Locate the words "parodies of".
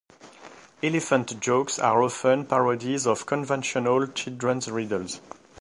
2.47-3.27